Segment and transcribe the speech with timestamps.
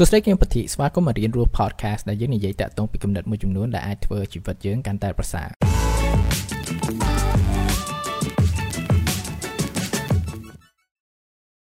[0.00, 5.48] សួស្តីគឹមពធីស្វាគមន៍មករៀនរស់ podcast ដែលយើងនិយាយតាក់ទងពីគំនិតមួយចំនួនដែលអាចធ្វើជីវិតយើងកាន់តែប្រសើរ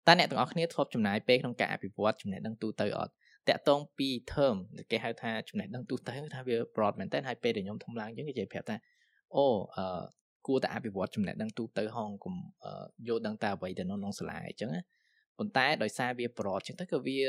[0.06, 3.12] តើអ្នកទាំងអស់គ្នាធ្លាប់ចំណាយពេលក្នុងការអភិវឌ្ឍចំណេះដឹងទូទៅអត់
[3.48, 8.76] តាក់ទងពី term ដែលគេហៅថាចំណេះដឹងទូទៅថាវា broad មែនតើហើយពេលដែលខ្ញុំធំឡើងយើងនិយាយប្រាប់ថា
[9.36, 9.46] អូ
[9.76, 10.02] អឺ
[10.46, 12.34] គួរតែអភិវឌ្ឍចំណេះដឹងទូទៅហងកុំ
[13.08, 14.82] យកដឹងតែអ្វីទៅនៅក្នុងសាលាអញ្ចឹងណា
[15.38, 17.20] ប៉ុន្តែដោយសារវា broad អញ្ចឹងទៅក៏វា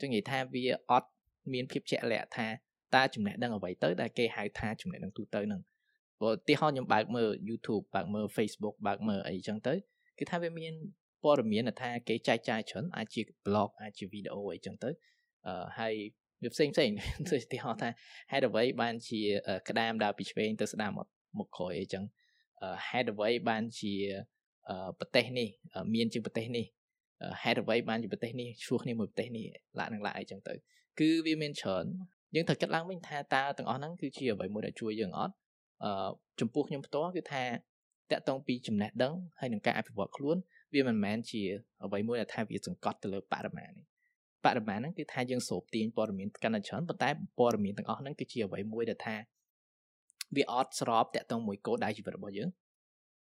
[0.00, 1.08] ចឹងនិយាយថាវាអត់
[1.52, 2.46] មានភាពជាក់លាក់ថា
[2.94, 5.62] តើចំណេះដឹងអ្វីទៅដែលគេហៅថាចំណេះដឹងទូទៅហ្នឹង
[6.18, 9.74] ព្រោះឧទាហរណ៍ខ្ញុំបើកមើល YouTube បើកមើល Facebook បើកមើលអីចឹងទៅ
[10.18, 10.74] គឺថាវាមាន
[11.22, 14.90] ព័ត៌មានថាគេចែកចាយច្រើនអាចជា blog អាចជា video អីចឹងទៅ
[15.46, 15.94] អឺហើយ
[16.42, 16.90] វាផ្សេងផ្សេង
[17.28, 17.90] ដូចឧទាហរណ៍ថា
[18.32, 19.20] ហេតុអ្វីបានជា
[19.68, 21.08] ក្តាមដើរពីឆ្វេងទៅស្ដាំមក
[21.38, 22.04] មុខក្រោយអីចឹង
[22.88, 23.94] ហេតុអ្វីបានជា
[24.98, 25.48] ប្រទេសនេះ
[25.94, 26.66] មានជាងប្រទេសនេះ
[27.42, 29.46] ហេតុអ្វីបានជាប្រទេសនេះឈ្លោះគ្នាមួយប្រទេសនេះ
[29.78, 30.54] ឡាក់នឹងឡាក់អីចឹងទៅ
[31.00, 31.84] គឺវាមានច្រើន
[32.34, 35.34] យើងត្រូវគិតឡើងវិញថាតើទាំងអស់ហ្នឹងគឺជាអ្វីមួយដែលជួយយើងអត់
[35.84, 35.90] អឺ
[36.40, 37.44] ចំពោះខ្ញុំផ្ទាល់គឺថា
[38.12, 40.36] តកតងពីចំណេះដឹងហើយនឹងការអភិវឌ្ឍខ្លួន
[40.74, 41.42] វាមិនមែនជា
[41.84, 43.86] អ្វីមួយដែលថាវាសង្កត់ទៅលើបរិមាណនេះ
[44.44, 49.16] បរិមាណហ្នឹងគឺថាយើងស្រូបទាញព័ត៌មានកាន់តែច្រើនប៉ុន្តែព័ត៌មានទាំងអស់ហ្នឹងគឺជាអ្វីមួយដែលថា
[50.36, 52.48] វាអត់ស្របតកតងមួយគោលដៅជីវិតរបស់យើង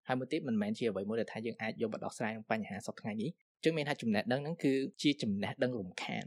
[0.06, 3.30] ហើយមួយទៀតមិនមែនជាអ្វីមួយដែលថាយើងអាចយកមកដោះស្រាយបញ្ហាសពថ្ងៃនេះ
[3.64, 6.24] ចឹងមានថាចំណេះដឹងហ្នឹងគឺជាចំណេះដឹងរំខាន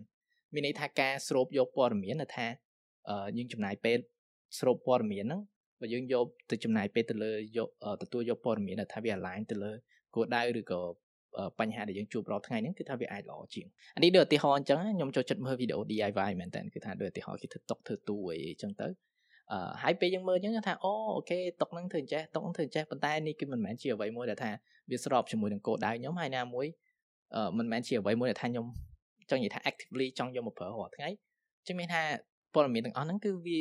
[0.54, 2.48] មានន័យថាការស្រូបយកព័ត៌មានថា
[3.38, 4.00] យើងចំណាយពេល
[4.60, 5.42] ស្រូបព័ត៌មានហ្នឹង
[5.82, 7.70] បើយើងយកទៅចំណាយពេលទៅលើយក
[8.02, 9.72] ទទួលយកព័ត៌មានថាវា align ទៅលើ
[10.16, 10.82] គោលដៅឬក៏
[11.60, 18.88] បញ្ហាដែលយើងជួបរាល់ថ្ងៃហ្នឹងគឺថាវាអាចល្អជាងអានេះដូចឧទាហរណ៍អញ្ចឹងខ្ញុំចូលចិត្តមើលវីដេអូ DIY មែនតើគឺថាដូចឧទាហរណ៍គេធ្វើតុកធ្វើទូអីអញ្ចឹងទៅ
[19.52, 24.52] អឺហើយពេលយើងមើលអញ្ចឹងថាអូអូខេតុកហ្នឹងធ្វើអញ្ចេះតុកហ្នឹងធ្វើអញ្ចេះប៉ុន្តែនេះគឺមិនមែនជាអ្វីមួយដែលថា
[24.92, 26.66] វាស្របជាមួយនឹងគោលដៅខ្ញុំហើយណាមួយ
[27.58, 28.66] មិនមែនជាអ្វីមួយដែលថាខ្ញុំ
[29.30, 31.10] ចង់និយាយថា actively ចង់យកមកប្រើរាល់ថ្ងៃ
[31.68, 32.02] ចឹងមានថា
[32.54, 33.60] ព័ត៌មានទាំងអស់ហ្នឹងគឺវា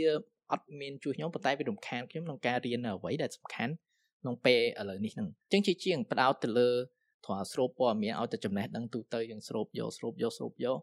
[0.53, 3.73] អត់មានជួយខ្ញុំប៉ុន្តែវារំខានខ្ញុំក្នុងការរៀននៅអ្វីដែលសំខាន់
[4.21, 6.71] ក្នុងពេលឥឡូវនេះហ្នឹងចឹងជាជាងបដោតទៅលើ
[7.25, 10.79] ត្រង់ស្រូបព័ត៌មានឲ្យតែចំណេះដឹងទូទៅយើងស្រូបយកស្រូបយកស្រូបយក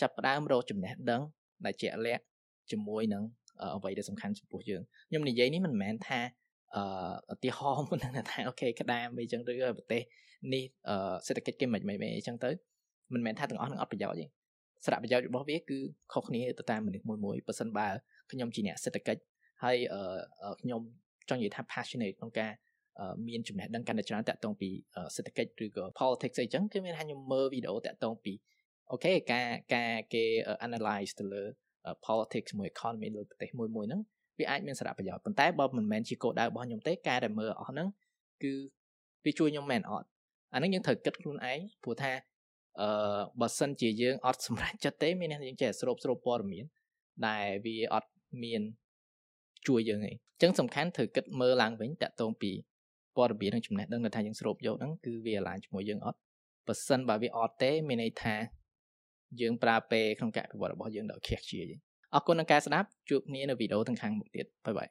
[0.00, 1.22] ចាប់ផ្ដើមរកចំណេះដឹង
[1.64, 2.22] ដែលជាក់លាក់
[2.70, 3.22] ជាមួយនឹង
[3.76, 6.20] អ្វីដែលសំខាន់ចំពោះយើងខ្ញុំនិយាយនេះមិនមែនថា
[6.76, 7.98] អឺឧទាហរណ៍មុន
[8.30, 10.02] ថាអូខេក្តាមអីចឹងឬប្រទេស
[10.54, 10.64] នេះ
[11.26, 12.50] សេដ្ឋកិច្ចគេមិនមិនអីចឹងទៅ
[13.14, 14.26] មិនមែនថាទាំងអស់នឹងអត់ប្រយោជន៍ទេ
[14.84, 15.78] សារៈប្រយោជន៍របស់វាគឺ
[16.12, 17.88] ខុសគ្នាទៅតាមមនុស្សមួយមួយប៉ះសិនបើ
[18.32, 19.20] ខ្ញុំជាអ្នកសេដ្ឋកិច្ច
[19.64, 19.76] ហើយ
[20.60, 20.80] ខ្ញុំ
[21.28, 22.50] ចង់និយាយថា passionate ក្នុងការ
[23.28, 24.70] មានចំណេះដឹងកាន់តែច្រើនតាក់ទងពី
[25.16, 28.32] សេដ្ឋកិច្ចឬក៏ politics អីចឹងគឺមានថាខ្ញុំមើលវីដេអូតាក់ទងពី
[28.90, 30.24] អូខេការការគេ
[30.66, 31.42] analyze ទៅលើ
[32.06, 34.02] politics មួយ economy លើប្រទេសមួយមួយហ្នឹង
[34.38, 37.88] វាអាចមានសារៈប្រយោជន៍ប៉ុន្តែបើមិនមែនជាគោលដៅរបស់ខ្ញុំទេការដែលមើលអស់ហ្នឹង
[38.42, 38.52] គឺ
[39.24, 40.06] វាជួយខ្ញុំមែនអត់
[40.54, 42.12] អាហ្នឹងយើងត្រូវគិតខ្លួនឯងព្រោះថា
[42.80, 46.64] អឺបើសិនជាយើងអត់សម្រេចចិត្តទេមានយើងចេះស្រូបស្រូបព័ត៌មាន
[47.26, 48.10] ដែលវាអត់
[48.42, 48.62] មាន
[49.68, 52.52] ជួយយើងឯងអញ្ចឹងសំខាន់ត្រូវគិតមើលឡើងវិញតាក់ទងពី
[53.16, 56.18] ព័ត៌មាននិងចំណេះដឹងដែលថាយើងស្រូបយកហ្នឹងគឺវាឡានជាមួយយើងអត់
[56.66, 58.36] បើសិនបើវាអត់ទេមានន័យថា
[59.40, 61.72] យើងប្រើពេលក្នុងការអភិវឌ្ឍរបស់យើងដល់ខៀសជាយ
[62.14, 64.88] អរគុណនឹងការស្ដាប់ជួបគ្នានៅវីដេអូទាំងខាងមុខទៀតបាយបាយ